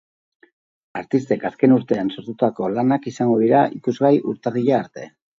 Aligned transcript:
Artistek 0.99 1.43
azken 1.49 1.75
urtean 1.75 2.09
sortutako 2.15 2.69
lanak 2.77 3.05
izango 3.11 3.35
dira 3.43 3.59
ikusgai 3.81 4.11
urtarrilla 4.33 4.77
arte. 4.79 5.05